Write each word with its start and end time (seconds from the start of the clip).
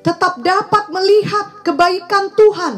tetap 0.00 0.40
dapat 0.40 0.88
melihat 0.88 1.60
kebaikan 1.60 2.32
Tuhan. 2.32 2.74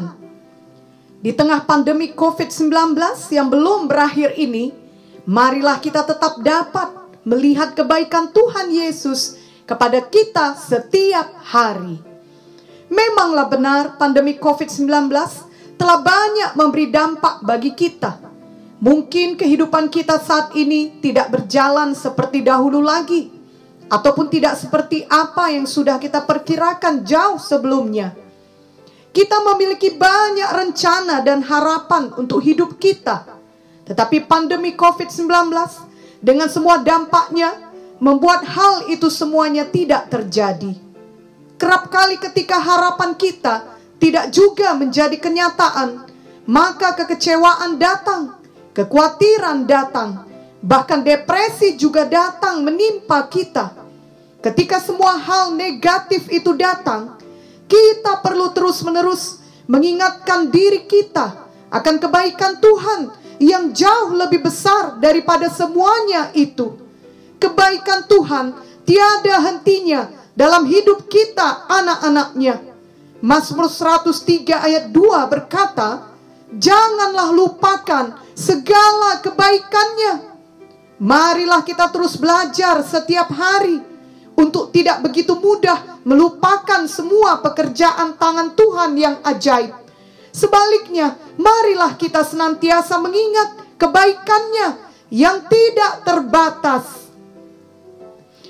Di 1.23 1.31
tengah 1.31 1.63
pandemi 1.63 2.11
COVID-19 2.11 2.99
yang 3.31 3.47
belum 3.47 3.87
berakhir 3.87 4.35
ini, 4.35 4.75
marilah 5.23 5.79
kita 5.79 6.03
tetap 6.03 6.43
dapat 6.43 6.91
melihat 7.23 7.71
kebaikan 7.71 8.35
Tuhan 8.35 8.67
Yesus 8.67 9.39
kepada 9.63 10.03
kita 10.03 10.59
setiap 10.59 11.31
hari. 11.39 11.95
Memanglah 12.91 13.47
benar 13.47 13.95
pandemi 13.95 14.35
COVID-19 14.35 15.07
telah 15.79 15.99
banyak 16.03 16.59
memberi 16.59 16.91
dampak 16.91 17.39
bagi 17.47 17.71
kita. 17.71 18.19
Mungkin 18.83 19.39
kehidupan 19.39 19.87
kita 19.87 20.19
saat 20.19 20.51
ini 20.59 20.99
tidak 20.99 21.31
berjalan 21.31 21.95
seperti 21.95 22.43
dahulu 22.43 22.83
lagi 22.83 23.32
ataupun 23.93 24.25
tidak 24.33 24.57
seperti 24.57 25.05
apa 25.05 25.53
yang 25.53 25.69
sudah 25.69 26.01
kita 26.01 26.25
perkirakan 26.25 27.05
jauh 27.05 27.37
sebelumnya. 27.37 28.17
Kita 29.13 29.45
memiliki 29.45 29.93
banyak 29.93 30.49
rencana 30.49 31.21
dan 31.21 31.45
harapan 31.45 32.09
untuk 32.17 32.41
hidup 32.41 32.81
kita. 32.81 33.29
Tetapi 33.85 34.25
pandemi 34.25 34.73
COVID-19 34.73 35.29
dengan 36.17 36.49
semua 36.49 36.81
dampaknya 36.81 37.53
membuat 38.01 38.41
hal 38.49 38.89
itu 38.89 39.13
semuanya 39.13 39.69
tidak 39.69 40.09
terjadi. 40.09 40.73
Kerap 41.61 41.93
kali 41.93 42.17
ketika 42.17 42.57
harapan 42.57 43.13
kita 43.13 43.77
tidak 44.01 44.33
juga 44.33 44.73
menjadi 44.73 45.21
kenyataan, 45.21 46.09
maka 46.49 46.97
kekecewaan 46.97 47.77
datang, 47.77 48.41
kekhawatiran 48.73 49.69
datang, 49.69 50.25
bahkan 50.65 51.05
depresi 51.05 51.77
juga 51.77 52.09
datang 52.09 52.65
menimpa 52.65 53.29
kita. 53.29 53.82
Ketika 54.43 54.83
semua 54.83 55.15
hal 55.15 55.55
negatif 55.55 56.27
itu 56.27 56.51
datang, 56.51 57.15
kita 57.63 58.19
perlu 58.19 58.51
terus-menerus 58.51 59.39
mengingatkan 59.71 60.51
diri 60.51 60.83
kita 60.83 61.47
akan 61.71 61.95
kebaikan 61.95 62.59
Tuhan 62.59 63.01
yang 63.39 63.71
jauh 63.71 64.11
lebih 64.11 64.43
besar 64.43 64.99
daripada 64.99 65.47
semuanya 65.47 66.27
itu. 66.35 66.75
Kebaikan 67.39 68.03
Tuhan 68.03 68.51
tiada 68.83 69.39
hentinya 69.47 70.11
dalam 70.35 70.67
hidup 70.67 71.07
kita 71.07 71.63
anak-anaknya. 71.71 72.59
Mazmur 73.23 73.71
103 73.71 74.59
ayat 74.59 74.91
2 74.91 75.31
berkata, 75.31 76.11
Janganlah 76.51 77.31
lupakan 77.31 78.19
segala 78.35 79.23
kebaikannya. 79.23 80.35
Marilah 80.99 81.63
kita 81.63 81.87
terus 81.95 82.19
belajar 82.19 82.83
setiap 82.83 83.31
hari 83.31 83.92
untuk 84.33 84.73
tidak 84.73 85.05
begitu 85.05 85.37
mudah 85.37 86.01
melupakan 86.03 86.85
semua 86.89 87.39
pekerjaan 87.39 88.17
tangan 88.17 88.57
Tuhan 88.57 88.91
yang 88.97 89.15
ajaib. 89.21 89.73
Sebaliknya, 90.33 91.13
marilah 91.37 91.93
kita 91.93 92.25
senantiasa 92.25 92.97
mengingat 92.97 93.77
kebaikannya 93.77 94.81
yang 95.13 95.45
tidak 95.45 96.01
terbatas. 96.01 97.05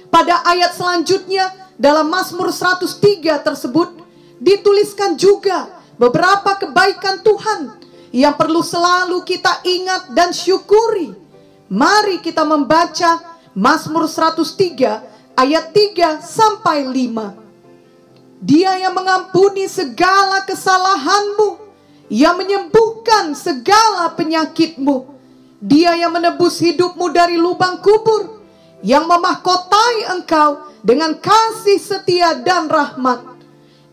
Pada 0.07 0.47
ayat 0.47 0.71
selanjutnya 0.71 1.51
dalam 1.75 2.07
Mazmur 2.07 2.53
103 2.55 3.43
tersebut 3.43 3.89
dituliskan 4.39 5.19
juga 5.19 5.67
beberapa 5.99 6.55
kebaikan 6.55 7.19
Tuhan 7.19 7.59
yang 8.13 8.37
perlu 8.37 8.63
selalu 8.63 9.25
kita 9.27 9.65
ingat 9.67 10.13
dan 10.15 10.31
syukuri. 10.31 11.11
Mari 11.67 12.21
kita 12.21 12.45
membaca 12.45 13.41
Mazmur 13.57 14.05
103 14.05 15.12
ayat 15.33 15.73
3 15.73 16.21
sampai 16.21 16.85
5. 16.85 18.43
Dia 18.43 18.75
yang 18.75 18.93
mengampuni 18.93 19.71
segala 19.71 20.43
kesalahanmu, 20.43 21.63
yang 22.11 22.35
menyembuhkan 22.35 23.31
segala 23.33 24.11
penyakitmu. 24.13 25.15
Dia 25.63 25.95
yang 25.95 26.11
menebus 26.11 26.59
hidupmu 26.59 27.07
dari 27.15 27.39
lubang 27.39 27.79
kubur, 27.79 28.43
yang 28.83 29.07
memahkotai 29.07 30.11
engkau 30.11 30.67
dengan 30.83 31.15
kasih 31.15 31.79
setia 31.79 32.35
dan 32.43 32.67
rahmat. 32.67 33.23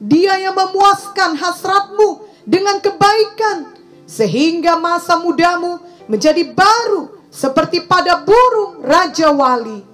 Dia 0.03 0.35
yang 0.43 0.59
memuaskan 0.59 1.39
hasratmu 1.39 2.27
dengan 2.43 2.83
kebaikan, 2.83 3.71
sehingga 4.03 4.75
masa 4.75 5.15
mudamu 5.23 5.79
menjadi 6.11 6.43
baru 6.51 7.15
seperti 7.31 7.87
pada 7.87 8.19
burung 8.27 8.83
Raja 8.83 9.31
Wali. 9.31 9.90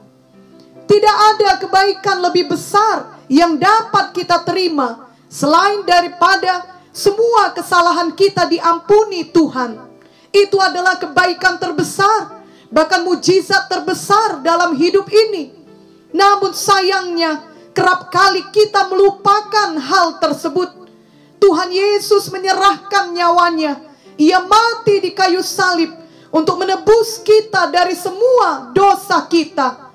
Tidak 0.86 1.16
ada 1.34 1.58
kebaikan 1.58 2.22
lebih 2.22 2.54
besar 2.54 3.26
yang 3.26 3.58
dapat 3.58 4.14
kita 4.14 4.46
terima 4.46 5.10
selain 5.26 5.82
daripada 5.82 6.62
semua 6.94 7.52
kesalahan 7.52 8.14
kita 8.14 8.48
diampuni 8.48 9.28
Tuhan. 9.28 9.76
Itu 10.32 10.56
adalah 10.62 10.96
kebaikan 10.96 11.60
terbesar, 11.60 12.40
bahkan 12.72 13.04
mujizat 13.04 13.68
terbesar 13.68 14.40
dalam 14.40 14.72
hidup 14.78 15.04
ini. 15.10 15.52
Namun 16.14 16.56
sayangnya, 16.56 17.44
kerap 17.76 18.08
kali 18.08 18.48
kita 18.48 18.88
melupakan 18.88 19.76
hal 19.76 20.16
tersebut. 20.22 20.72
Tuhan 21.36 21.68
Yesus 21.68 22.32
menyerahkan 22.32 23.12
nyawanya. 23.12 23.76
Ia 24.16 24.40
mati 24.40 25.04
di 25.04 25.12
kayu 25.12 25.44
salib 25.44 25.92
untuk 26.32 26.56
menebus 26.56 27.20
kita 27.20 27.68
dari 27.68 27.92
semua 27.92 28.72
dosa 28.72 29.28
kita. 29.28 29.85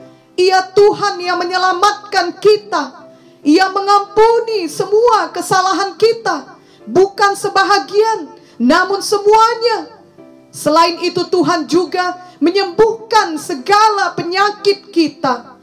Ia 0.41 0.74
Tuhan 0.74 1.22
yang 1.22 1.38
menyelamatkan 1.38 2.41
kita. 2.41 3.06
Ia 3.46 3.69
mengampuni 3.69 4.66
semua 4.66 5.29
kesalahan 5.29 5.94
kita. 5.97 6.57
Bukan 6.90 7.38
sebahagian, 7.38 8.34
namun 8.57 9.06
semuanya. 9.06 10.01
Selain 10.50 10.97
itu 11.06 11.22
Tuhan 11.30 11.69
juga 11.69 12.18
menyembuhkan 12.41 13.38
segala 13.38 14.18
penyakit 14.18 14.90
kita. 14.90 15.57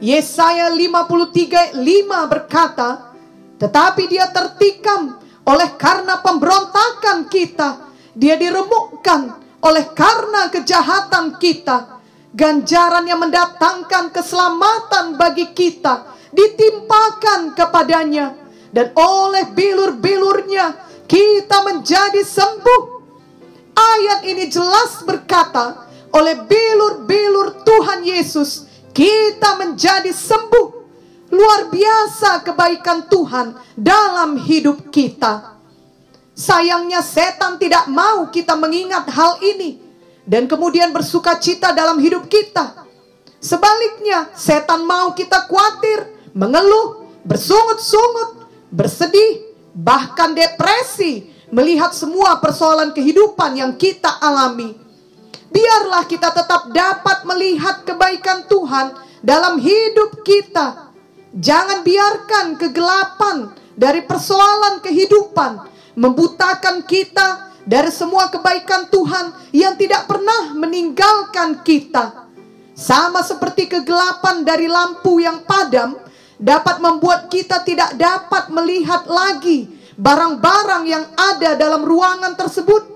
Yesaya 0.00 0.72
53 0.72 1.76
5 1.76 2.32
berkata, 2.32 3.12
tetapi 3.60 4.08
dia 4.08 4.30
tertikam 4.32 5.20
oleh 5.44 5.74
karena 5.76 6.22
pemberontakan 6.24 7.28
kita. 7.28 7.92
Dia 8.16 8.38
diremukkan 8.38 9.20
oleh 9.60 9.84
karena 9.92 10.48
kejahatan 10.48 11.36
kita 11.36 11.99
ganjaran 12.30 13.06
yang 13.06 13.18
mendatangkan 13.18 14.14
keselamatan 14.14 15.18
bagi 15.18 15.50
kita 15.50 16.14
ditimpakan 16.30 17.58
kepadanya 17.58 18.38
dan 18.70 18.94
oleh 18.94 19.50
bilur-bilurnya 19.50 20.78
kita 21.10 21.66
menjadi 21.66 22.22
sembuh. 22.22 23.02
Ayat 23.74 24.20
ini 24.26 24.46
jelas 24.46 25.02
berkata, 25.02 25.90
oleh 26.14 26.38
bilur-bilur 26.46 27.66
Tuhan 27.66 28.06
Yesus 28.06 28.66
kita 28.94 29.58
menjadi 29.58 30.10
sembuh. 30.14 30.78
Luar 31.30 31.70
biasa 31.70 32.42
kebaikan 32.42 33.06
Tuhan 33.06 33.54
dalam 33.78 34.34
hidup 34.34 34.90
kita. 34.90 35.62
Sayangnya 36.34 36.98
setan 36.98 37.54
tidak 37.62 37.86
mau 37.86 38.26
kita 38.34 38.58
mengingat 38.58 39.06
hal 39.14 39.38
ini 39.38 39.89
dan 40.30 40.46
kemudian 40.46 40.94
bersuka 40.94 41.34
cita 41.42 41.74
dalam 41.74 41.98
hidup 41.98 42.30
kita. 42.30 42.86
Sebaliknya, 43.42 44.30
setan 44.38 44.86
mau 44.86 45.10
kita 45.10 45.50
khawatir, 45.50 46.06
mengeluh, 46.30 47.10
bersungut-sungut, 47.26 48.46
bersedih, 48.70 49.50
bahkan 49.74 50.30
depresi 50.30 51.34
melihat 51.50 51.90
semua 51.90 52.38
persoalan 52.38 52.94
kehidupan 52.94 53.58
yang 53.58 53.74
kita 53.74 54.22
alami. 54.22 54.78
Biarlah 55.50 56.06
kita 56.06 56.30
tetap 56.30 56.70
dapat 56.70 57.26
melihat 57.26 57.82
kebaikan 57.82 58.46
Tuhan 58.46 58.94
dalam 59.26 59.58
hidup 59.58 60.22
kita. 60.22 60.94
Jangan 61.34 61.82
biarkan 61.82 62.54
kegelapan 62.54 63.50
dari 63.74 64.06
persoalan 64.06 64.78
kehidupan 64.78 65.66
membutakan 65.98 66.86
kita 66.86 67.49
dari 67.68 67.92
semua 67.92 68.32
kebaikan 68.32 68.88
Tuhan 68.88 69.52
yang 69.52 69.76
tidak 69.76 70.08
pernah 70.08 70.56
meninggalkan 70.56 71.60
kita. 71.60 72.28
Sama 72.72 73.20
seperti 73.20 73.68
kegelapan 73.68 74.40
dari 74.40 74.64
lampu 74.64 75.20
yang 75.20 75.44
padam 75.44 76.00
dapat 76.40 76.80
membuat 76.80 77.28
kita 77.28 77.60
tidak 77.60 77.92
dapat 78.00 78.48
melihat 78.48 79.04
lagi 79.04 79.68
barang-barang 80.00 80.84
yang 80.88 81.04
ada 81.12 81.60
dalam 81.60 81.84
ruangan 81.84 82.32
tersebut. 82.32 82.88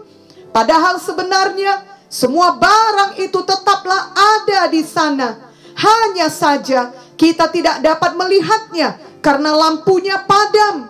Padahal 0.48 0.96
sebenarnya 0.96 1.84
semua 2.08 2.56
barang 2.56 3.20
itu 3.20 3.44
tetaplah 3.44 4.16
ada 4.16 4.72
di 4.72 4.80
sana. 4.80 5.52
Hanya 5.76 6.32
saja 6.32 6.94
kita 7.20 7.52
tidak 7.52 7.84
dapat 7.84 8.16
melihatnya 8.16 8.96
karena 9.20 9.52
lampunya 9.52 10.24
padam. 10.24 10.88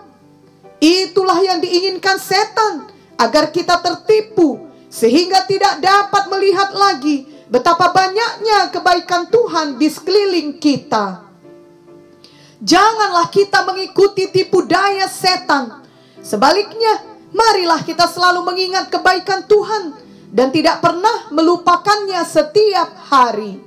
Itulah 0.78 1.40
yang 1.42 1.58
diinginkan 1.64 2.20
setan 2.20 2.93
agar 3.18 3.50
kita 3.54 3.78
tertipu 3.80 4.70
sehingga 4.90 5.42
tidak 5.46 5.82
dapat 5.82 6.30
melihat 6.30 6.70
lagi 6.74 7.26
betapa 7.50 7.90
banyaknya 7.90 8.70
kebaikan 8.70 9.26
Tuhan 9.30 9.78
di 9.78 9.88
sekeliling 9.90 10.58
kita. 10.58 11.26
Janganlah 12.64 13.28
kita 13.28 13.66
mengikuti 13.66 14.30
tipu 14.32 14.64
daya 14.64 15.04
setan. 15.04 15.84
Sebaliknya, 16.24 17.04
marilah 17.34 17.84
kita 17.84 18.08
selalu 18.08 18.40
mengingat 18.40 18.88
kebaikan 18.88 19.44
Tuhan 19.44 19.92
dan 20.32 20.48
tidak 20.48 20.80
pernah 20.80 21.28
melupakannya 21.28 22.24
setiap 22.24 22.88
hari. 23.12 23.60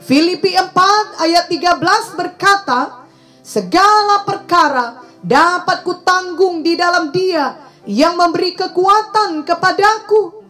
Filipi 0.00 0.56
4 0.56 1.20
ayat 1.20 1.44
13 1.52 2.16
berkata, 2.16 3.04
Segala 3.44 4.24
perkara 4.24 5.04
dapat 5.20 5.84
kutanggung 5.84 6.64
di 6.64 6.80
dalam 6.80 7.12
dia 7.12 7.64
yang 7.84 8.16
memberi 8.16 8.56
kekuatan 8.56 9.44
kepadaku. 9.44 10.44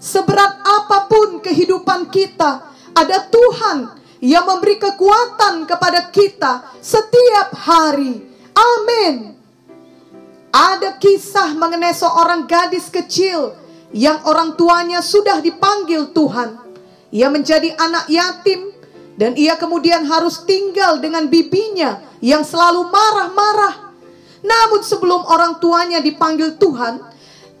Seberat 0.00 0.64
apa 0.64 1.04
pun 1.12 1.44
kehidupan 1.44 2.08
kita, 2.08 2.72
ada 2.96 3.18
Tuhan 3.28 4.00
yang 4.24 4.48
memberi 4.48 4.80
kekuatan 4.80 5.68
kepada 5.68 6.08
kita 6.08 6.72
setiap 6.80 7.52
hari. 7.52 8.24
Amin. 8.56 9.36
Ada 10.50 10.96
kisah 10.96 11.52
mengenai 11.54 11.92
seorang 11.92 12.48
gadis 12.48 12.88
kecil 12.88 13.54
yang 13.92 14.24
orang 14.26 14.56
tuanya 14.56 15.04
sudah 15.04 15.38
dipanggil 15.44 16.10
Tuhan. 16.16 16.58
Ia 17.10 17.28
menjadi 17.28 17.74
anak 17.76 18.06
yatim 18.08 18.70
dan 19.20 19.36
ia 19.36 19.54
kemudian 19.60 20.06
harus 20.08 20.42
tinggal 20.48 20.96
dengan 20.96 21.28
bibinya 21.28 22.00
yang 22.24 22.40
selalu 22.40 22.88
marah-marah. 22.88 23.89
Namun 24.40 24.80
sebelum 24.80 25.24
orang 25.28 25.60
tuanya 25.60 26.00
dipanggil 26.00 26.56
Tuhan, 26.56 27.00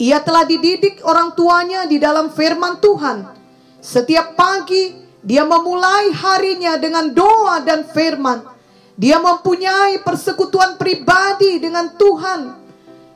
ia 0.00 0.20
telah 0.24 0.48
dididik 0.48 1.04
orang 1.04 1.36
tuanya 1.36 1.84
di 1.84 2.00
dalam 2.00 2.32
firman 2.32 2.80
Tuhan. 2.80 3.36
Setiap 3.80 4.32
pagi 4.32 4.96
dia 5.20 5.44
memulai 5.44 6.08
harinya 6.16 6.80
dengan 6.80 7.12
doa 7.12 7.60
dan 7.60 7.84
firman. 7.84 8.40
Dia 8.96 9.20
mempunyai 9.20 10.00
persekutuan 10.00 10.80
pribadi 10.80 11.60
dengan 11.60 11.92
Tuhan. 11.96 12.40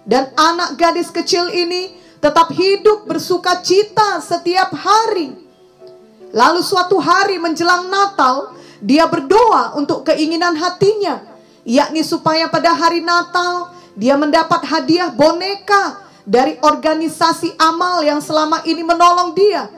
Dan 0.04 0.32
anak 0.36 0.76
gadis 0.76 1.08
kecil 1.08 1.48
ini 1.48 1.96
tetap 2.20 2.52
hidup 2.52 3.08
bersuka 3.08 3.64
cita 3.64 4.20
setiap 4.20 4.72
hari. 4.76 5.32
Lalu 6.32 6.60
suatu 6.60 7.00
hari 7.00 7.40
menjelang 7.40 7.88
Natal, 7.88 8.52
dia 8.84 9.08
berdoa 9.08 9.76
untuk 9.80 10.04
keinginan 10.04 10.56
hatinya, 10.60 11.33
yakni 11.64 12.04
supaya 12.04 12.46
pada 12.52 12.76
hari 12.76 13.00
Natal 13.00 13.72
dia 13.96 14.14
mendapat 14.14 14.62
hadiah 14.68 15.10
boneka 15.10 16.04
dari 16.24 16.56
organisasi 16.60 17.56
amal 17.60 18.00
yang 18.04 18.20
selama 18.20 18.64
ini 18.64 18.80
menolong 18.80 19.36
dia. 19.36 19.68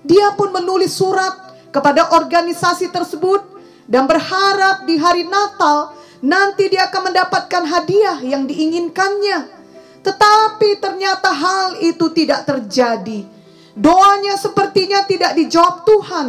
Dia 0.00 0.32
pun 0.32 0.48
menulis 0.52 0.96
surat 0.96 1.52
kepada 1.68 2.16
organisasi 2.16 2.88
tersebut 2.88 3.44
dan 3.84 4.08
berharap 4.08 4.88
di 4.88 4.96
hari 4.96 5.28
Natal 5.28 5.92
nanti 6.24 6.68
dia 6.72 6.88
akan 6.88 7.12
mendapatkan 7.12 7.62
hadiah 7.68 8.18
yang 8.24 8.48
diinginkannya. 8.48 9.60
Tetapi 10.00 10.80
ternyata 10.80 11.28
hal 11.28 11.76
itu 11.84 12.08
tidak 12.16 12.48
terjadi. 12.48 13.28
Doanya 13.76 14.40
sepertinya 14.40 15.04
tidak 15.04 15.36
dijawab 15.36 15.84
Tuhan 15.84 16.26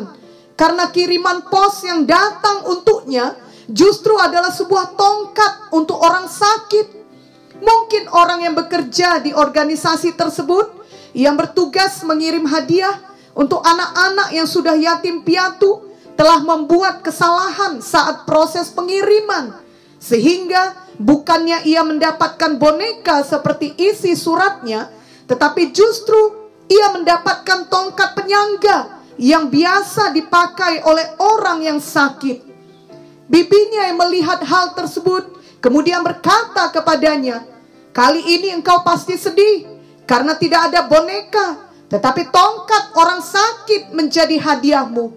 karena 0.59 0.91
kiriman 0.91 1.47
pos 1.47 1.81
yang 1.87 2.03
datang 2.03 2.67
untuknya 2.67 3.33
justru 3.69 4.17
adalah 4.17 4.49
sebuah 4.49 4.97
tongkat 4.97 5.73
untuk 5.75 5.99
orang 6.01 6.25
sakit. 6.25 7.03
Mungkin 7.61 8.09
orang 8.09 8.41
yang 8.41 8.55
bekerja 8.57 9.21
di 9.21 9.37
organisasi 9.37 10.17
tersebut 10.17 10.81
yang 11.13 11.37
bertugas 11.37 12.01
mengirim 12.01 12.47
hadiah 12.49 12.97
untuk 13.37 13.61
anak-anak 13.61 14.33
yang 14.33 14.47
sudah 14.49 14.73
yatim 14.73 15.21
piatu 15.21 15.91
telah 16.17 16.41
membuat 16.43 17.05
kesalahan 17.05 17.79
saat 17.79 18.25
proses 18.27 18.69
pengiriman 18.73 19.57
sehingga 20.01 20.73
bukannya 20.97 21.65
ia 21.65 21.85
mendapatkan 21.85 22.57
boneka 22.57 23.21
seperti 23.21 23.77
isi 23.77 24.17
suratnya 24.17 24.89
tetapi 25.29 25.71
justru 25.71 26.49
ia 26.67 26.91
mendapatkan 26.93 27.69
tongkat 27.69 28.17
penyangga 28.17 29.01
yang 29.21 29.53
biasa 29.53 30.11
dipakai 30.13 30.81
oleh 30.83 31.15
orang 31.21 31.61
yang 31.61 31.79
sakit 31.79 32.50
bibinya 33.31 33.87
yang 33.87 33.95
melihat 33.95 34.43
hal 34.43 34.75
tersebut 34.75 35.39
kemudian 35.63 36.03
berkata 36.03 36.67
kepadanya 36.75 37.47
kali 37.95 38.19
ini 38.19 38.51
engkau 38.51 38.83
pasti 38.83 39.15
sedih 39.15 39.71
karena 40.03 40.35
tidak 40.35 40.67
ada 40.67 40.83
boneka 40.91 41.71
tetapi 41.91 42.31
tongkat 42.31 42.95
orang 42.95 43.19
sakit 43.19 43.91
menjadi 43.91 44.39
hadiahmu. 44.39 45.11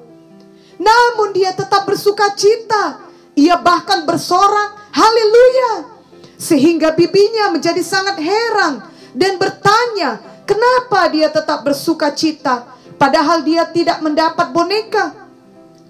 Namun 0.83 1.31
dia 1.31 1.55
tetap 1.55 1.87
bersuka 1.87 2.35
cita. 2.35 2.99
Ia 3.39 3.55
bahkan 3.63 4.03
bersorak, 4.03 4.91
haleluya. 4.91 5.95
Sehingga 6.35 6.91
bibinya 6.91 7.55
menjadi 7.55 7.79
sangat 7.79 8.19
heran 8.19 8.83
dan 9.15 9.39
bertanya, 9.39 10.19
kenapa 10.43 11.07
dia 11.15 11.31
tetap 11.31 11.63
bersuka 11.63 12.11
cita 12.11 12.67
padahal 12.99 13.47
dia 13.47 13.71
tidak 13.71 14.03
mendapat 14.03 14.51
boneka. 14.51 15.24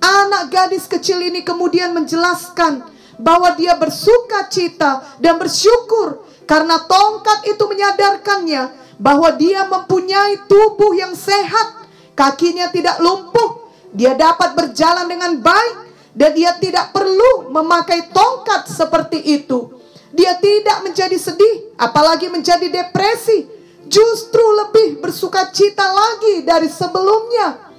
Anak 0.05 0.53
gadis 0.53 0.85
kecil 0.85 1.25
ini 1.25 1.41
kemudian 1.41 1.97
menjelaskan 1.97 2.85
bahwa 3.17 3.57
dia 3.57 3.73
bersuka 3.81 4.53
cita 4.53 5.17
dan 5.17 5.41
bersyukur 5.41 6.21
karena 6.45 6.77
tongkat 6.85 7.49
itu 7.49 7.65
menyadarkannya 7.65 8.85
bahwa 9.01 9.33
dia 9.35 9.65
mempunyai 9.65 10.45
tubuh 10.45 10.93
yang 10.93 11.17
sehat, 11.17 11.89
kakinya 12.13 12.69
tidak 12.69 13.01
lumpuh, 13.01 13.73
dia 13.97 14.13
dapat 14.13 14.53
berjalan 14.53 15.09
dengan 15.09 15.41
baik, 15.41 15.77
dan 16.15 16.31
dia 16.37 16.55
tidak 16.61 16.95
perlu 16.95 17.51
memakai 17.51 18.13
tongkat 18.13 18.71
seperti 18.71 19.19
itu. 19.25 19.73
Dia 20.15 20.39
tidak 20.39 20.87
menjadi 20.87 21.19
sedih, 21.19 21.75
apalagi 21.75 22.31
menjadi 22.31 22.71
depresi, 22.71 23.51
justru 23.91 24.45
lebih 24.63 25.03
bersuka 25.03 25.51
cita 25.51 25.91
lagi 25.91 26.47
dari 26.47 26.71
sebelumnya. 26.71 27.74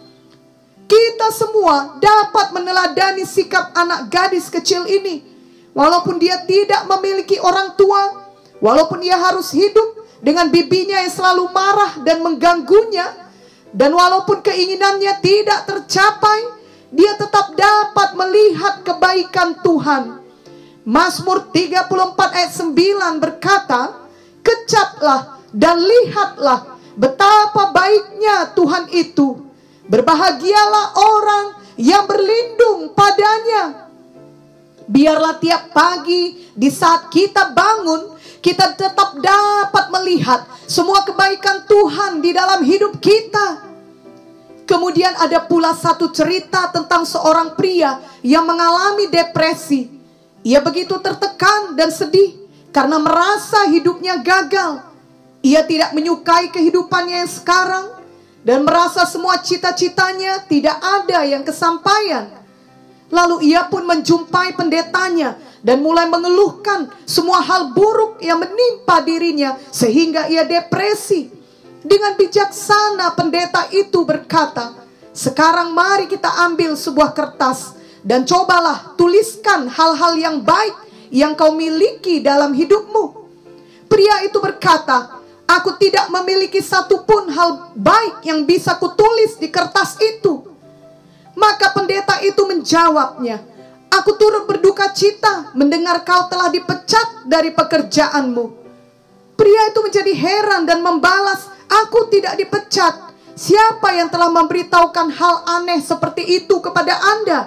Kita 0.86 1.34
semua 1.34 1.98
dapat 1.98 2.54
meneladani 2.54 3.26
sikap 3.26 3.74
anak 3.74 4.10
gadis 4.14 4.54
kecil 4.54 4.86
ini, 4.86 5.26
walaupun 5.74 6.22
dia 6.22 6.46
tidak 6.46 6.86
memiliki 6.86 7.42
orang 7.42 7.74
tua, 7.74 8.26
walaupun 8.62 9.02
dia 9.02 9.18
harus 9.18 9.50
hidup 9.50 10.06
dengan 10.26 10.50
bibinya 10.50 11.06
yang 11.06 11.14
selalu 11.14 11.54
marah 11.54 12.02
dan 12.02 12.26
mengganggunya 12.26 13.06
dan 13.70 13.94
walaupun 13.94 14.42
keinginannya 14.42 15.22
tidak 15.22 15.70
tercapai 15.70 16.50
dia 16.90 17.14
tetap 17.14 17.54
dapat 17.54 18.18
melihat 18.18 18.82
kebaikan 18.82 19.60
Tuhan. 19.62 20.24
Mazmur 20.86 21.54
34 21.54 22.38
ayat 22.42 22.54
9 22.58 23.22
berkata 23.22 24.10
kecaplah 24.42 25.42
dan 25.54 25.78
lihatlah 25.78 26.78
betapa 26.98 27.70
baiknya 27.70 28.54
Tuhan 28.58 28.90
itu 28.94 29.45
berbahagialah 29.86 30.86
orang 30.98 31.46
yang 31.78 32.06
berlindung 32.10 32.94
padanya 32.96 33.90
biarlah 34.86 35.38
tiap 35.42 35.74
pagi 35.74 36.50
di 36.54 36.70
saat 36.70 37.10
kita 37.10 37.52
bangun 37.54 38.16
kita 38.46 38.78
tetap 38.78 39.18
dapat 39.18 39.86
melihat 39.90 40.46
semua 40.70 41.02
kebaikan 41.02 41.66
Tuhan 41.66 42.22
di 42.22 42.30
dalam 42.30 42.62
hidup 42.62 43.02
kita. 43.02 43.66
Kemudian 44.70 45.18
ada 45.18 45.42
pula 45.50 45.74
satu 45.74 46.14
cerita 46.14 46.70
tentang 46.70 47.10
seorang 47.10 47.58
pria 47.58 47.98
yang 48.22 48.46
mengalami 48.46 49.10
depresi. 49.10 49.90
Ia 50.46 50.62
begitu 50.62 50.94
tertekan 51.02 51.74
dan 51.74 51.90
sedih 51.90 52.38
karena 52.70 53.02
merasa 53.02 53.66
hidupnya 53.66 54.22
gagal. 54.22 54.94
Ia 55.42 55.66
tidak 55.66 55.98
menyukai 55.98 56.54
kehidupannya 56.54 57.26
yang 57.26 57.32
sekarang 57.34 57.95
dan 58.46 58.62
merasa 58.62 59.10
semua 59.10 59.42
cita-citanya 59.42 60.46
tidak 60.46 60.78
ada 60.78 61.26
yang 61.26 61.42
kesampaian. 61.42 62.30
Lalu 63.10 63.50
ia 63.50 63.66
pun 63.66 63.82
menjumpai 63.90 64.54
pendetanya 64.54 65.42
dan 65.66 65.82
mulai 65.82 66.06
mengeluhkan 66.06 66.94
semua 67.10 67.42
hal 67.42 67.74
buruk 67.74 68.22
yang 68.22 68.38
menimpa 68.38 69.02
dirinya 69.02 69.58
sehingga 69.74 70.30
ia 70.30 70.46
depresi. 70.46 71.34
Dengan 71.86 72.18
bijaksana 72.18 73.14
pendeta 73.18 73.70
itu 73.74 74.06
berkata, 74.06 74.78
"Sekarang 75.10 75.74
mari 75.74 76.06
kita 76.06 76.30
ambil 76.46 76.78
sebuah 76.78 77.14
kertas 77.18 77.78
dan 78.06 78.26
cobalah 78.26 78.94
tuliskan 78.98 79.70
hal-hal 79.70 80.18
yang 80.18 80.38
baik 80.42 80.74
yang 81.10 81.34
kau 81.34 81.54
miliki 81.54 82.22
dalam 82.22 82.54
hidupmu." 82.54 83.26
Pria 83.86 84.26
itu 84.26 84.42
berkata, 84.42 85.15
"Aku 85.46 85.78
tidak 85.78 86.10
memiliki 86.10 86.62
satupun 86.62 87.30
hal 87.30 87.72
baik 87.78 88.26
yang 88.26 88.44
bisa 88.46 88.78
kutulis 88.82 89.38
di 89.38 89.50
kertas 89.54 89.98
itu." 90.02 90.42
Maka 91.36 91.76
pendeta 91.76 92.24
itu 92.24 92.42
menjawabnya, 92.48 93.56
Aku 93.96 94.20
turut 94.20 94.44
berduka 94.44 94.92
cita 94.92 95.56
mendengar 95.56 96.04
kau 96.04 96.28
telah 96.28 96.52
dipecat 96.52 97.24
dari 97.24 97.56
pekerjaanmu. 97.56 98.46
Pria 99.40 99.62
itu 99.72 99.80
menjadi 99.80 100.14
heran 100.16 100.68
dan 100.68 100.84
membalas, 100.84 101.48
aku 101.72 102.12
tidak 102.12 102.36
dipecat. 102.36 103.16
Siapa 103.36 103.96
yang 103.96 104.08
telah 104.08 104.32
memberitahukan 104.32 105.12
hal 105.12 105.36
aneh 105.60 105.80
seperti 105.84 106.24
itu 106.24 106.60
kepada 106.64 106.96
Anda? 106.96 107.40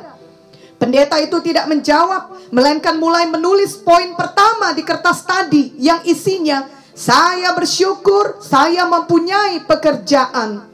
Pendeta 0.77 1.17
itu 1.21 1.37
tidak 1.45 1.69
menjawab, 1.69 2.53
melainkan 2.53 2.97
mulai 2.97 3.29
menulis 3.29 3.77
poin 3.81 4.13
pertama 4.17 4.73
di 4.73 4.85
kertas 4.85 5.25
tadi 5.25 5.77
yang 5.81 6.01
isinya, 6.05 6.65
"Saya 6.99 7.55
bersyukur 7.55 8.43
saya 8.43 8.83
mempunyai 8.91 9.63
pekerjaan." 9.63 10.67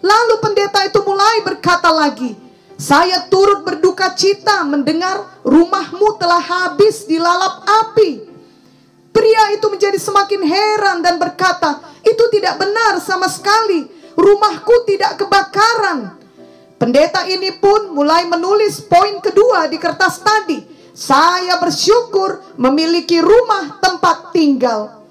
Lalu 0.00 0.34
pendeta 0.40 0.80
itu 0.88 1.04
mulai 1.04 1.44
berkata 1.44 1.92
lagi, 1.92 2.32
"Saya 2.80 3.28
turut 3.28 3.60
berduka 3.60 4.16
cita 4.16 4.64
mendengar 4.64 5.28
rumahmu 5.44 6.16
telah 6.16 6.40
habis 6.40 7.04
dilalap 7.04 7.68
api." 7.68 8.32
Pria 9.12 9.52
itu 9.52 9.68
menjadi 9.68 10.00
semakin 10.00 10.40
heran 10.40 11.04
dan 11.04 11.20
berkata, 11.20 11.84
"Itu 12.00 12.32
tidak 12.32 12.56
benar 12.56 12.96
sama 13.04 13.28
sekali. 13.28 13.92
Rumahku 14.16 14.88
tidak 14.88 15.20
kebakaran." 15.20 16.16
Pendeta 16.80 17.28
ini 17.28 17.56
pun 17.56 17.92
mulai 17.92 18.24
menulis 18.24 18.84
poin 18.84 19.20
kedua 19.20 19.68
di 19.68 19.76
kertas 19.76 20.20
tadi. 20.20 20.64
Saya 20.96 21.60
bersyukur 21.60 22.56
memiliki 22.56 23.20
rumah 23.20 23.80
tempat 23.84 24.32
tinggal. 24.32 25.05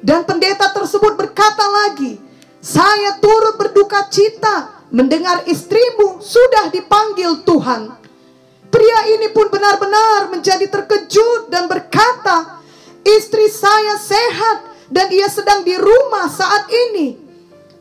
Dan 0.00 0.24
pendeta 0.24 0.72
tersebut 0.72 1.16
berkata 1.16 1.64
lagi, 1.68 2.16
saya 2.60 3.20
turut 3.20 3.60
berduka 3.60 4.08
cita 4.08 4.84
mendengar 4.92 5.44
istrimu 5.44 6.20
sudah 6.24 6.72
dipanggil 6.72 7.44
Tuhan. 7.44 8.00
Pria 8.70 9.00
ini 9.12 9.28
pun 9.34 9.50
benar-benar 9.50 10.32
menjadi 10.32 10.66
terkejut 10.70 11.52
dan 11.52 11.68
berkata, 11.68 12.62
istri 13.04 13.50
saya 13.50 13.98
sehat 13.98 14.88
dan 14.88 15.10
ia 15.12 15.28
sedang 15.28 15.66
di 15.66 15.74
rumah 15.76 16.30
saat 16.30 16.70
ini. 16.70 17.18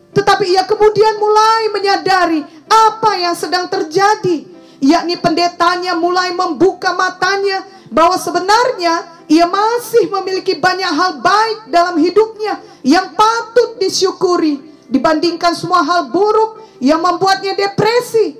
Tetapi 0.10 0.46
ia 0.50 0.66
kemudian 0.66 1.22
mulai 1.22 1.70
menyadari 1.70 2.42
apa 2.66 3.12
yang 3.16 3.38
sedang 3.38 3.70
terjadi, 3.70 4.44
yakni 4.82 5.16
pendetanya 5.22 5.94
mulai 5.94 6.34
membuka 6.34 6.98
matanya 6.98 7.64
bahwa 7.94 8.18
sebenarnya 8.18 9.19
ia 9.30 9.46
masih 9.46 10.10
memiliki 10.10 10.58
banyak 10.58 10.90
hal 10.90 11.22
baik 11.22 11.70
dalam 11.70 12.02
hidupnya 12.02 12.58
yang 12.82 13.14
patut 13.14 13.78
disyukuri 13.78 14.58
dibandingkan 14.90 15.54
semua 15.54 15.86
hal 15.86 16.10
buruk 16.10 16.58
yang 16.82 17.00
membuatnya 17.00 17.54
depresi. 17.54 18.36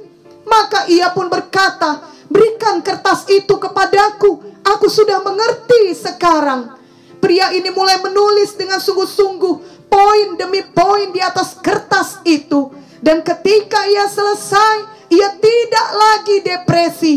Maka 0.50 0.90
ia 0.90 1.14
pun 1.14 1.30
berkata, 1.30 2.10
"Berikan 2.26 2.82
kertas 2.82 3.30
itu 3.30 3.54
kepadaku, 3.62 4.42
aku 4.66 4.88
sudah 4.90 5.22
mengerti 5.22 5.94
sekarang." 5.94 6.74
Pria 7.22 7.54
ini 7.54 7.70
mulai 7.70 8.02
menulis 8.02 8.58
dengan 8.58 8.82
sungguh-sungguh 8.82 9.86
poin 9.92 10.28
demi 10.40 10.66
poin 10.74 11.14
di 11.14 11.22
atas 11.22 11.54
kertas 11.62 12.24
itu 12.26 12.74
dan 13.00 13.24
ketika 13.24 13.88
ia 13.88 14.08
selesai, 14.12 14.76
ia 15.08 15.30
tidak 15.40 15.88
lagi 15.96 16.36
depresi. 16.44 17.16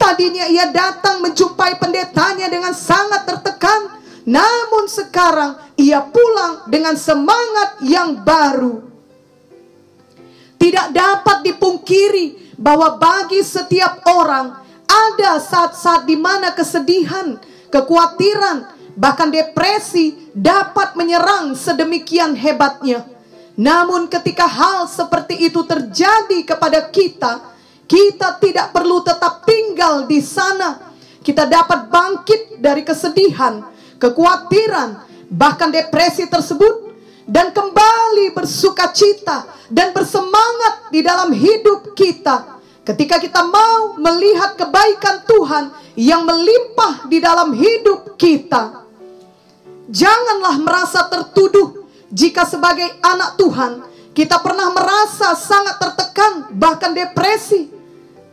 Tadinya 0.00 0.48
ia 0.48 0.72
datang 0.72 1.20
menjumpai 1.20 1.76
pendetanya 1.76 2.48
dengan 2.48 2.72
sangat 2.72 3.28
tertekan, 3.28 4.00
namun 4.24 4.88
sekarang 4.88 5.60
ia 5.76 6.00
pulang 6.00 6.64
dengan 6.72 6.96
semangat 6.96 7.84
yang 7.84 8.24
baru. 8.24 8.80
Tidak 10.56 10.96
dapat 10.96 11.44
dipungkiri 11.44 12.56
bahwa 12.56 12.96
bagi 12.96 13.44
setiap 13.44 14.00
orang 14.08 14.56
ada 14.88 15.36
saat-saat 15.36 16.08
di 16.08 16.16
mana 16.16 16.56
kesedihan, 16.56 17.36
kekhawatiran, 17.68 18.72
bahkan 18.96 19.28
depresi 19.28 20.32
dapat 20.32 20.96
menyerang 20.96 21.52
sedemikian 21.52 22.32
hebatnya. 22.40 23.04
Namun 23.60 24.08
ketika 24.08 24.48
hal 24.48 24.88
seperti 24.88 25.44
itu 25.44 25.60
terjadi 25.68 26.48
kepada 26.48 26.88
kita, 26.88 27.44
kita 27.90 28.38
tidak 28.38 28.70
perlu 28.70 29.02
tetap 29.02 29.42
tinggal 29.42 30.06
di 30.06 30.22
sana. 30.22 30.94
Kita 31.20 31.42
dapat 31.44 31.90
bangkit 31.90 32.62
dari 32.62 32.86
kesedihan, 32.86 33.66
kekhawatiran, 33.98 35.04
bahkan 35.26 35.74
depresi 35.74 36.30
tersebut 36.30 36.94
dan 37.26 37.50
kembali 37.50 38.30
bersuka 38.32 38.94
cita 38.94 39.44
dan 39.68 39.90
bersemangat 39.90 40.94
di 40.94 41.02
dalam 41.02 41.34
hidup 41.34 41.92
kita. 41.98 42.62
Ketika 42.86 43.18
kita 43.20 43.42
mau 43.44 43.98
melihat 43.98 44.56
kebaikan 44.56 45.26
Tuhan 45.28 45.64
yang 45.98 46.24
melimpah 46.24 47.10
di 47.10 47.18
dalam 47.20 47.52
hidup 47.52 48.16
kita. 48.16 48.86
Janganlah 49.90 50.56
merasa 50.62 51.10
tertuduh 51.10 51.84
jika 52.14 52.46
sebagai 52.46 52.86
anak 53.02 53.34
Tuhan 53.36 53.72
kita 54.14 54.42
pernah 54.42 54.70
merasa 54.74 55.34
sangat 55.38 55.78
tertekan, 55.78 56.32
bahkan 56.54 56.94
depresi, 56.94 57.79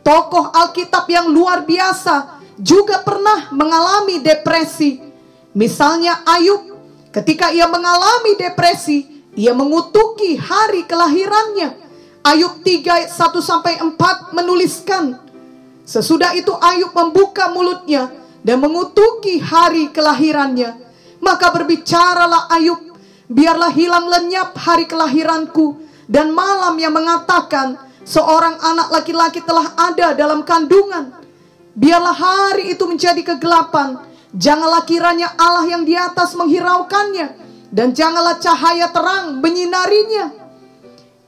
tokoh 0.02 0.50
Alkitab 0.50 1.06
yang 1.10 1.30
luar 1.30 1.62
biasa 1.62 2.40
juga 2.58 3.02
pernah 3.06 3.50
mengalami 3.54 4.18
depresi. 4.18 4.98
Misalnya 5.54 6.22
Ayub, 6.26 6.76
ketika 7.14 7.50
ia 7.50 7.66
mengalami 7.66 8.38
depresi, 8.38 9.06
ia 9.34 9.54
mengutuki 9.54 10.38
hari 10.38 10.86
kelahirannya. 10.86 11.86
Ayub 12.26 12.60
3 12.60 13.08
1 13.08 13.40
sampai 13.40 13.78
4 13.80 14.36
menuliskan, 14.36 15.16
sesudah 15.86 16.34
itu 16.34 16.50
Ayub 16.58 16.92
membuka 16.92 17.48
mulutnya 17.48 18.10
dan 18.42 18.60
mengutuki 18.60 19.40
hari 19.40 19.88
kelahirannya. 19.94 20.86
Maka 21.18 21.50
berbicaralah 21.50 22.46
Ayub 22.52 22.88
Biarlah 23.28 23.68
hilang 23.76 24.08
lenyap 24.08 24.56
hari 24.56 24.88
kelahiranku 24.88 25.84
dan 26.08 26.32
malam 26.32 26.72
yang 26.80 26.96
mengatakan 26.96 27.76
seorang 28.08 28.56
anak 28.56 28.88
laki-laki 28.88 29.44
telah 29.44 29.76
ada 29.76 30.16
dalam 30.16 30.40
kandungan. 30.48 31.12
Biarlah 31.76 32.16
hari 32.16 32.72
itu 32.72 32.88
menjadi 32.88 33.20
kegelapan. 33.20 34.00
Janganlah 34.32 34.88
kiranya 34.88 35.36
Allah 35.36 35.68
yang 35.68 35.84
di 35.84 35.92
atas 35.92 36.32
menghiraukannya 36.32 37.36
dan 37.68 37.92
janganlah 37.92 38.40
cahaya 38.40 38.88
terang 38.88 39.44
menyinarinya. 39.44 40.32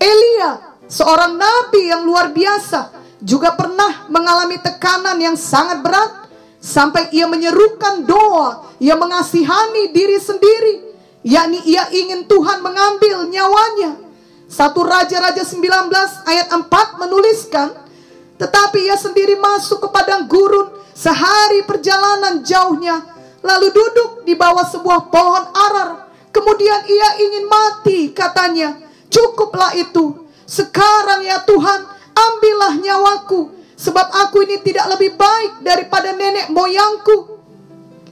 Elia, 0.00 0.80
seorang 0.88 1.36
nabi 1.36 1.92
yang 1.92 2.08
luar 2.08 2.32
biasa, 2.32 2.96
juga 3.20 3.52
pernah 3.52 4.08
mengalami 4.08 4.56
tekanan 4.56 5.20
yang 5.20 5.36
sangat 5.36 5.84
berat 5.84 6.32
sampai 6.60 7.12
ia 7.12 7.28
menyerukan 7.28 8.08
doa 8.08 8.72
yang 8.80 8.96
mengasihani 8.96 9.92
diri 9.92 10.16
sendiri 10.16 10.90
yakni 11.24 11.60
ia 11.68 11.88
ingin 11.92 12.24
Tuhan 12.24 12.64
mengambil 12.64 13.28
nyawanya. 13.28 14.09
Satu 14.50 14.82
Raja-Raja 14.82 15.46
19 15.46 15.62
ayat 16.26 16.50
4 16.50 16.66
menuliskan, 16.98 17.70
tetapi 18.34 18.90
ia 18.90 18.98
sendiri 18.98 19.38
masuk 19.38 19.78
ke 19.78 19.88
padang 19.94 20.26
gurun 20.26 20.74
sehari 20.90 21.62
perjalanan 21.62 22.42
jauhnya, 22.42 22.98
lalu 23.46 23.70
duduk 23.70 24.26
di 24.26 24.34
bawah 24.34 24.66
sebuah 24.66 25.06
pohon 25.06 25.44
arar. 25.54 26.10
Kemudian 26.34 26.82
ia 26.82 27.10
ingin 27.22 27.46
mati, 27.46 28.10
katanya. 28.10 28.74
Cukuplah 29.06 29.70
itu. 29.78 30.26
Sekarang 30.50 31.22
ya 31.22 31.46
Tuhan, 31.46 31.86
ambillah 32.10 32.74
nyawaku, 32.82 33.54
sebab 33.78 34.06
aku 34.26 34.42
ini 34.50 34.58
tidak 34.66 34.98
lebih 34.98 35.14
baik 35.14 35.62
daripada 35.62 36.10
nenek 36.10 36.50
moyangku. 36.50 37.38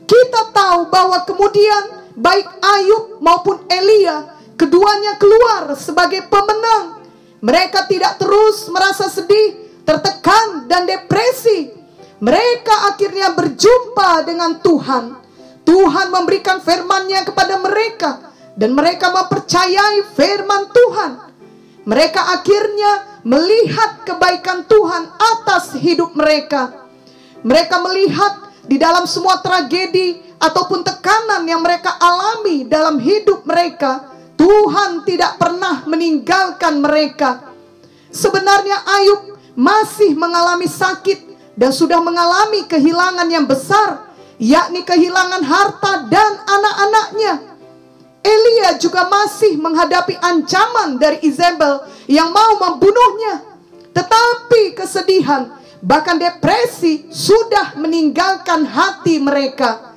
Kita 0.07 0.55
tahu 0.55 0.87
bahwa 0.87 1.19
kemudian 1.27 2.15
baik 2.15 2.47
Ayub 2.63 3.19
maupun 3.19 3.59
Elia, 3.67 4.38
keduanya 4.59 5.15
keluar 5.17 5.71
sebagai 5.79 6.27
pemenang. 6.27 7.07
Mereka 7.39 7.87
tidak 7.87 8.19
terus 8.19 8.67
merasa 8.69 9.07
sedih, 9.07 9.79
tertekan, 9.87 10.67
dan 10.67 10.91
depresi. 10.91 11.71
Mereka 12.19 12.91
akhirnya 12.91 13.31
berjumpa 13.39 14.27
dengan 14.27 14.59
Tuhan. 14.59 15.05
Tuhan 15.63 16.11
memberikan 16.11 16.59
firman-Nya 16.59 17.23
kepada 17.23 17.63
mereka, 17.63 18.35
dan 18.59 18.75
mereka 18.75 19.15
mempercayai 19.15 20.03
firman 20.19 20.67
Tuhan. 20.75 21.11
Mereka 21.87 22.21
akhirnya 22.43 23.23
melihat 23.23 24.03
kebaikan 24.03 24.67
Tuhan 24.67 25.15
atas 25.15 25.79
hidup 25.79 26.19
mereka. 26.19 26.91
Mereka 27.47 27.79
melihat 27.79 28.51
di 28.67 28.77
dalam 28.83 29.07
semua 29.07 29.39
tragedi, 29.39 30.27
ataupun 30.39 30.87
tekanan 30.87 31.47
yang 31.47 31.63
mereka 31.63 31.95
alami 31.99 32.67
dalam 32.67 32.99
hidup 32.99 33.47
mereka, 33.47 34.08
Tuhan 34.39 35.03
tidak 35.03 35.35
pernah 35.37 35.83
meninggalkan 35.85 36.79
mereka. 36.79 37.51
Sebenarnya 38.15 38.87
Ayub 38.87 39.35
masih 39.59 40.15
mengalami 40.15 40.71
sakit 40.71 41.19
dan 41.59 41.75
sudah 41.75 41.99
mengalami 41.99 42.63
kehilangan 42.71 43.27
yang 43.27 43.51
besar, 43.51 44.07
yakni 44.39 44.87
kehilangan 44.87 45.43
harta 45.43 46.07
dan 46.07 46.39
anak-anaknya. 46.47 47.35
Elia 48.23 48.79
juga 48.79 49.11
masih 49.11 49.59
menghadapi 49.59 50.15
ancaman 50.23 51.03
dari 51.03 51.19
Isabel 51.27 51.83
yang 52.07 52.31
mau 52.31 52.63
membunuhnya. 52.63 53.43
Tetapi 53.91 54.79
kesedihan, 54.79 55.59
bahkan 55.83 56.15
depresi 56.19 57.11
sudah 57.11 57.75
meninggalkan 57.75 58.63
hati 58.63 59.19
mereka. 59.19 59.95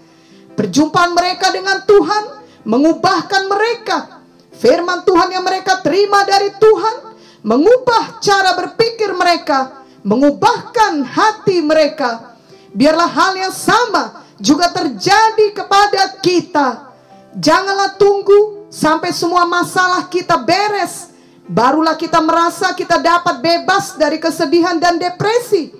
Perjumpaan 0.58 1.14
mereka 1.14 1.54
dengan 1.54 1.86
Tuhan 1.86 2.24
mengubahkan 2.66 3.44
mereka. 3.46 4.21
Firman 4.56 5.08
Tuhan 5.08 5.32
yang 5.32 5.44
mereka 5.48 5.80
terima 5.80 6.24
dari 6.28 6.52
Tuhan 6.56 7.16
mengubah 7.42 8.22
cara 8.22 8.54
berpikir 8.56 9.16
mereka 9.16 9.82
mengubahkan 10.02 11.06
hati 11.06 11.62
mereka. 11.62 12.38
Biarlah 12.72 13.10
hal 13.10 13.34
yang 13.38 13.54
sama 13.54 14.26
juga 14.42 14.72
terjadi 14.74 15.54
kepada 15.54 16.18
kita. 16.24 16.90
Janganlah 17.38 17.96
tunggu 17.96 18.68
sampai 18.68 19.16
semua 19.16 19.48
masalah 19.48 20.08
kita 20.08 20.40
beres, 20.42 21.12
barulah 21.48 21.96
kita 21.96 22.20
merasa 22.20 22.76
kita 22.76 23.00
dapat 23.00 23.40
bebas 23.40 23.96
dari 23.96 24.20
kesedihan 24.20 24.80
dan 24.80 25.00
depresi. 25.00 25.72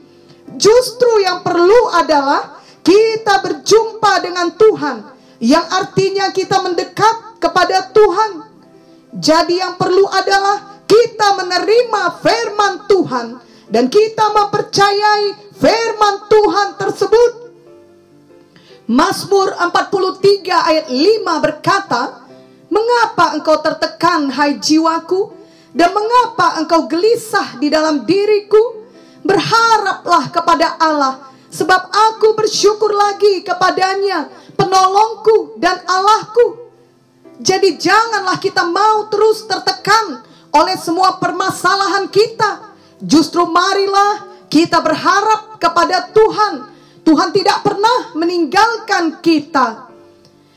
Justru 0.56 1.24
yang 1.24 1.44
perlu 1.44 1.96
adalah 1.96 2.60
kita 2.84 3.40
berjumpa 3.40 4.14
dengan 4.20 4.48
Tuhan, 4.56 4.98
yang 5.40 5.66
artinya 5.72 6.32
kita 6.32 6.60
mendekat 6.60 7.40
kepada 7.40 7.88
Tuhan. 7.92 8.41
Jadi 9.12 9.60
yang 9.60 9.76
perlu 9.76 10.08
adalah 10.08 10.84
kita 10.88 11.36
menerima 11.36 12.04
firman 12.24 12.74
Tuhan 12.88 13.28
dan 13.68 13.92
kita 13.92 14.32
mempercayai 14.32 15.56
firman 15.56 16.16
Tuhan 16.32 16.70
tersebut. 16.80 17.32
Mazmur 18.92 19.56
43 19.56 20.52
ayat 20.52 20.88
5 20.92 21.44
berkata, 21.44 22.28
Mengapa 22.72 23.36
engkau 23.36 23.60
tertekan 23.60 24.32
hai 24.32 24.56
jiwaku 24.56 25.36
dan 25.76 25.92
mengapa 25.92 26.56
engkau 26.60 26.88
gelisah 26.88 27.60
di 27.60 27.68
dalam 27.68 28.08
diriku? 28.08 28.80
Berharaplah 29.28 30.32
kepada 30.32 30.80
Allah 30.80 31.20
sebab 31.52 31.92
aku 31.92 32.34
bersyukur 32.34 32.96
lagi 32.96 33.44
kepadanya 33.44 34.32
penolongku 34.56 35.60
dan 35.60 35.84
Allahku. 35.84 36.61
Jadi 37.42 37.74
janganlah 37.82 38.38
kita 38.38 38.70
mau 38.70 39.10
terus 39.10 39.50
tertekan 39.50 40.22
oleh 40.54 40.78
semua 40.78 41.18
permasalahan 41.18 42.06
kita. 42.06 42.70
Justru 43.02 43.50
marilah 43.50 44.46
kita 44.46 44.78
berharap 44.78 45.58
kepada 45.58 46.06
Tuhan. 46.14 46.70
Tuhan 47.02 47.34
tidak 47.34 47.66
pernah 47.66 48.14
meninggalkan 48.14 49.18
kita. 49.26 49.90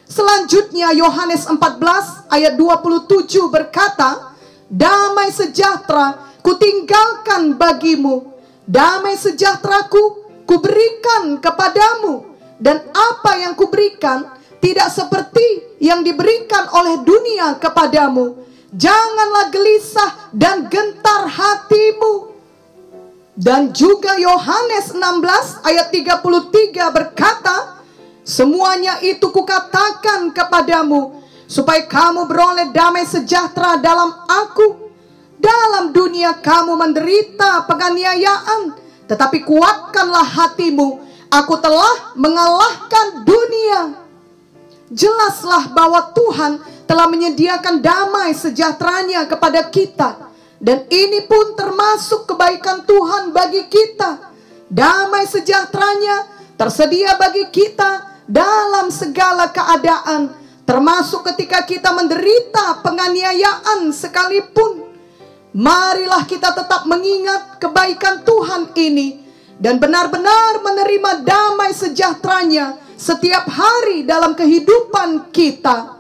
Selanjutnya 0.05 0.93
Yohanes 0.93 1.49
14 1.49 2.29
ayat 2.29 2.53
27 2.61 3.49
berkata, 3.49 4.37
Damai 4.69 5.33
sejahtera 5.33 6.37
kutinggalkan 6.45 7.57
bagimu, 7.57 8.29
damai 8.69 9.17
sejahteraku 9.17 10.21
kuberikan 10.45 11.41
kepadamu. 11.41 12.37
Dan 12.61 12.85
apa 12.93 13.41
yang 13.41 13.57
kuberikan 13.57 14.37
tidak 14.61 14.93
seperti 14.93 15.74
yang 15.85 16.01
diberikan 16.01 16.65
oleh 16.73 17.05
dunia 17.05 17.61
kepadamu. 17.61 18.41
Janganlah 18.73 19.53
gelisah 19.53 20.33
dan 20.33 20.65
gentar 20.73 21.29
hatimu. 21.29 22.33
Dan 23.37 23.77
juga 23.77 24.17
Yohanes 24.17 24.97
16 24.97 25.69
ayat 25.69 25.93
33 25.93 26.89
berkata, 26.89 27.85
Semuanya 28.25 29.05
itu 29.05 29.29
kukatakan 29.29 30.33
kepadamu, 30.33 31.21
supaya 31.45 31.85
kamu 31.85 32.25
beroleh 32.25 32.73
damai 32.73 33.05
sejahtera 33.05 33.77
dalam 33.77 34.09
aku. 34.25 34.89
Dalam 35.37 35.93
dunia 35.93 36.41
kamu 36.41 36.73
menderita 36.73 37.69
penganiayaan, 37.69 38.81
tetapi 39.05 39.45
kuatkanlah 39.45 40.25
hatimu. 40.25 41.05
Aku 41.29 41.61
telah 41.61 42.17
mengalahkan 42.17 43.29
dunia. 43.29 44.04
Jelaslah 44.95 45.75
bahwa 45.75 46.15
Tuhan 46.15 46.63
telah 46.87 47.11
menyediakan 47.11 47.83
damai 47.83 48.31
sejahteranya 48.31 49.27
kepada 49.27 49.67
kita. 49.67 50.31
Dan 50.63 50.87
ini 50.87 51.27
pun 51.27 51.59
termasuk 51.59 52.31
kebaikan 52.31 52.87
Tuhan 52.87 53.35
bagi 53.35 53.67
kita. 53.67 54.31
Damai 54.71 55.27
sejahteranya 55.27 56.31
tersedia 56.55 57.19
bagi 57.19 57.51
kita 57.51 58.23
dalam 58.31 58.89
segala 58.95 59.51
keadaan. 59.51 60.31
Termasuk 60.63 61.27
ketika 61.35 61.67
kita 61.67 61.91
menderita 61.91 62.81
penganiayaan 62.81 63.91
sekalipun. 63.91 64.95
Marilah 65.59 66.23
kita 66.25 66.55
tetap 66.55 66.87
mengingat 66.87 67.59
kebaikan 67.59 68.23
Tuhan 68.23 68.71
ini. 68.79 69.27
Dan 69.59 69.83
benar-benar 69.83 70.63
menerima 70.63 71.27
damai 71.27 71.75
sejahteranya 71.75 72.84
setiap 72.95 73.47
hari 73.51 74.07
dalam 74.07 74.35
kehidupan 74.35 75.31
kita. 75.35 75.99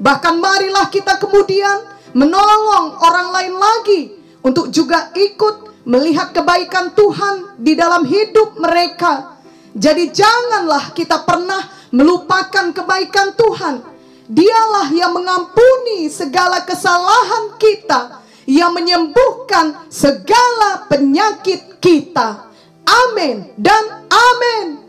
Bahkan 0.00 0.34
marilah 0.40 0.90
kita 0.90 1.16
kemudian 1.22 1.94
menolong 2.14 2.98
orang 2.98 3.28
lain 3.30 3.54
lagi 3.54 4.02
untuk 4.42 4.68
juga 4.68 5.10
ikut 5.14 5.86
melihat 5.88 6.32
kebaikan 6.32 6.92
Tuhan 6.96 7.60
di 7.60 7.76
dalam 7.76 8.04
hidup 8.04 8.56
mereka. 8.60 9.36
Jadi 9.74 10.10
janganlah 10.14 10.94
kita 10.94 11.22
pernah 11.26 11.60
melupakan 11.90 12.70
kebaikan 12.74 13.34
Tuhan. 13.34 13.74
Dialah 14.24 14.88
yang 14.88 15.12
mengampuni 15.12 16.08
segala 16.08 16.64
kesalahan 16.64 17.60
kita, 17.60 18.24
yang 18.48 18.72
menyembuhkan 18.72 19.84
segala 19.92 20.88
penyakit 20.88 21.76
kita. 21.76 22.48
Amin 22.84 23.52
dan 23.60 24.08
amin. 24.08 24.83